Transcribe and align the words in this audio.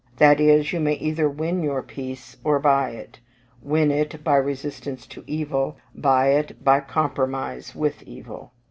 That 0.17 0.39
is, 0.39 0.73
you 0.73 0.79
may 0.79 0.93
either 0.95 1.29
win 1.29 1.61
your 1.61 1.83
peace, 1.83 2.35
or 2.43 2.57
buy 2.57 2.89
it: 2.89 3.19
win 3.61 3.91
it, 3.91 4.23
by 4.23 4.35
resistance 4.37 5.05
to 5.05 5.23
evil; 5.27 5.77
buy 5.93 6.29
it, 6.29 6.63
by 6.63 6.79
compromise 6.79 7.75
with 7.75 8.01
evil. 8.01 8.51